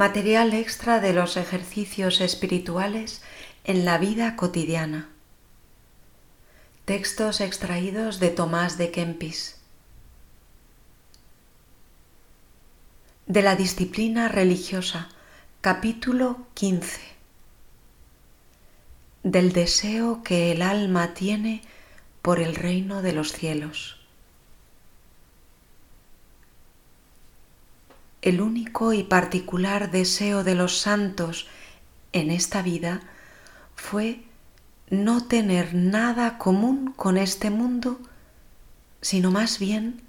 [0.00, 3.20] Material extra de los ejercicios espirituales
[3.64, 5.10] en la vida cotidiana.
[6.86, 9.60] Textos extraídos de Tomás de Kempis.
[13.26, 15.10] De la disciplina religiosa,
[15.60, 16.98] capítulo 15.
[19.22, 21.60] Del deseo que el alma tiene
[22.22, 23.99] por el reino de los cielos.
[28.22, 31.48] El único y particular deseo de los santos
[32.12, 33.00] en esta vida
[33.74, 34.22] fue
[34.90, 38.00] no tener nada común con este mundo,
[39.00, 40.02] sino más bien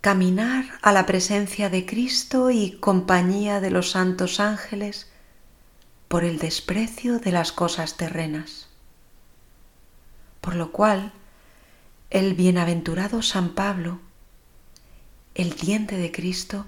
[0.00, 5.10] caminar a la presencia de Cristo y compañía de los santos ángeles
[6.08, 8.68] por el desprecio de las cosas terrenas.
[10.40, 11.12] Por lo cual,
[12.10, 13.98] el bienaventurado San Pablo,
[15.34, 16.66] el diente de Cristo,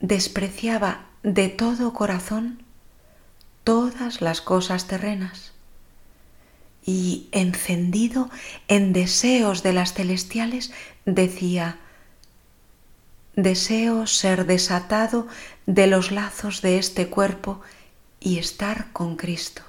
[0.00, 2.62] despreciaba de todo corazón
[3.64, 5.52] todas las cosas terrenas
[6.84, 8.30] y encendido
[8.68, 10.72] en deseos de las celestiales
[11.06, 11.78] decía,
[13.36, 15.26] deseo ser desatado
[15.66, 17.62] de los lazos de este cuerpo
[18.20, 19.62] y estar con Cristo.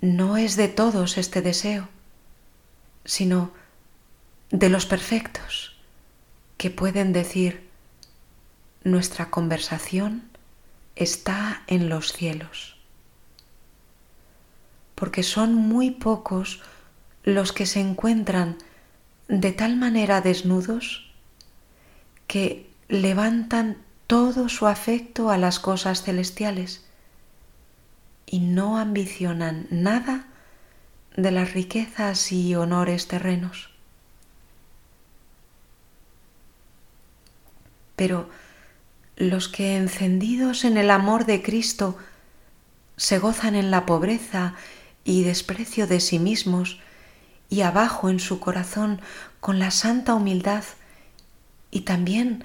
[0.00, 1.88] No es de todos este deseo,
[3.04, 3.52] sino
[4.50, 5.77] de los perfectos
[6.58, 7.66] que pueden decir,
[8.84, 10.28] nuestra conversación
[10.96, 12.76] está en los cielos.
[14.94, 16.60] Porque son muy pocos
[17.22, 18.58] los que se encuentran
[19.28, 21.12] de tal manera desnudos
[22.26, 26.84] que levantan todo su afecto a las cosas celestiales
[28.26, 30.26] y no ambicionan nada
[31.16, 33.77] de las riquezas y honores terrenos.
[37.98, 38.30] Pero
[39.16, 41.98] los que encendidos en el amor de Cristo
[42.96, 44.54] se gozan en la pobreza
[45.04, 46.78] y desprecio de sí mismos
[47.50, 49.00] y abajo en su corazón
[49.40, 50.62] con la santa humildad
[51.72, 52.44] y también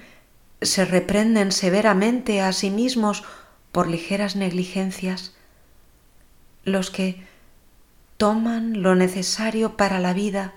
[0.60, 3.22] se reprenden severamente a sí mismos
[3.70, 5.36] por ligeras negligencias,
[6.64, 7.24] los que
[8.16, 10.54] toman lo necesario para la vida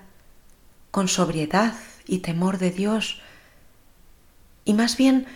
[0.90, 1.74] con sobriedad
[2.06, 3.20] y temor de Dios,
[4.68, 5.26] y más bien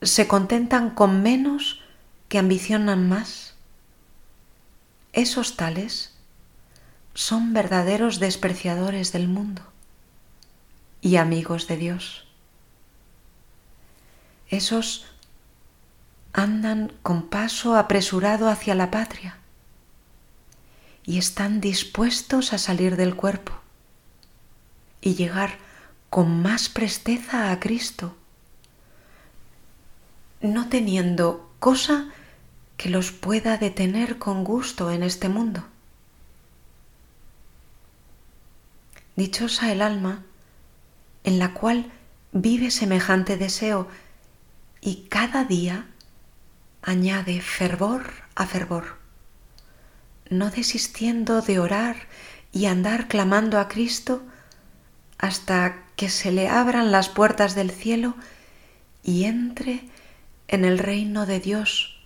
[0.00, 1.82] se contentan con menos
[2.30, 3.52] que ambicionan más.
[5.12, 6.14] Esos tales
[7.12, 9.60] son verdaderos despreciadores del mundo
[11.02, 12.26] y amigos de Dios.
[14.48, 15.04] Esos
[16.32, 19.36] andan con paso apresurado hacia la patria
[21.04, 23.52] y están dispuestos a salir del cuerpo
[25.02, 25.58] y llegar
[26.08, 28.16] con más presteza a Cristo
[30.40, 32.10] no teniendo cosa
[32.76, 35.64] que los pueda detener con gusto en este mundo.
[39.16, 40.22] Dichosa el alma
[41.24, 41.90] en la cual
[42.32, 43.88] vive semejante deseo
[44.80, 45.86] y cada día
[46.82, 48.96] añade fervor a fervor,
[50.30, 51.96] no desistiendo de orar
[52.52, 54.22] y andar clamando a Cristo
[55.18, 58.14] hasta que se le abran las puertas del cielo
[59.02, 59.82] y entre
[60.48, 62.00] en el reino de Dios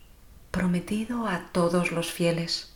[0.51, 2.75] prometido a todos los fieles.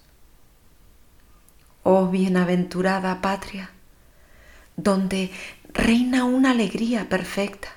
[1.83, 3.71] Oh bienaventurada patria,
[4.77, 5.31] donde
[5.73, 7.69] reina una alegría perfecta,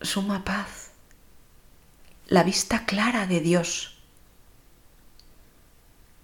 [0.00, 0.90] suma paz,
[2.26, 3.98] la vista clara de Dios,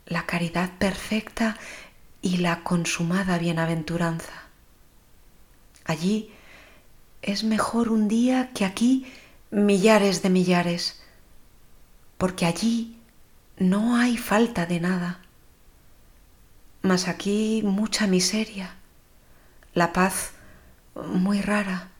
[0.06, 1.56] la caridad perfecta
[2.22, 4.32] y la consumada bienaventuranza.
[5.84, 6.32] Allí
[7.22, 9.06] es mejor un día que aquí
[9.52, 10.98] millares de millares,
[12.16, 12.96] porque allí
[13.58, 15.20] no hay falta de nada.
[16.80, 18.74] Mas aquí mucha miseria,
[19.74, 20.32] la paz
[20.94, 21.90] muy rara,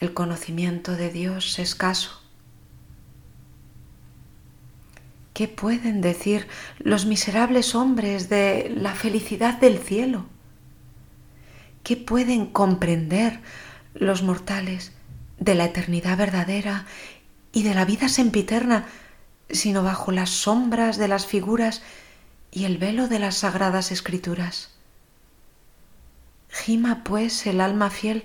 [0.00, 2.20] el conocimiento de Dios escaso.
[5.32, 10.26] ¿Qué pueden decir los miserables hombres de la felicidad del cielo?
[11.84, 13.40] ¿Qué pueden comprender
[13.94, 14.92] los mortales
[15.42, 16.86] de la eternidad verdadera
[17.52, 18.86] y de la vida sempiterna,
[19.50, 21.82] sino bajo las sombras de las figuras
[22.50, 24.70] y el velo de las sagradas escrituras.
[26.48, 28.24] Gima pues el alma fiel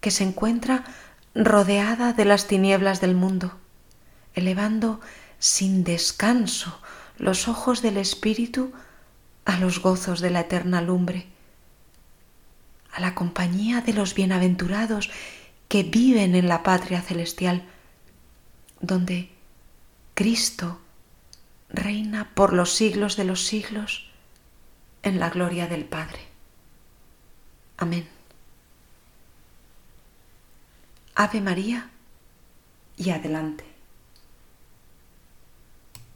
[0.00, 0.84] que se encuentra
[1.34, 3.56] rodeada de las tinieblas del mundo,
[4.34, 5.00] elevando
[5.38, 6.80] sin descanso
[7.18, 8.72] los ojos del Espíritu
[9.44, 11.26] a los gozos de la eterna lumbre,
[12.92, 15.10] a la compañía de los bienaventurados
[15.68, 17.64] que viven en la patria celestial,
[18.80, 19.30] donde
[20.14, 20.80] Cristo
[21.68, 24.10] reina por los siglos de los siglos
[25.02, 26.20] en la gloria del Padre.
[27.76, 28.08] Amén.
[31.14, 31.90] Ave María
[32.96, 33.75] y adelante.